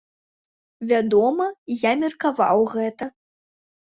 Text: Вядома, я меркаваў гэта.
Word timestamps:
Вядома, 0.91 1.45
я 1.81 1.91
меркаваў 2.03 2.65
гэта. 2.75 3.11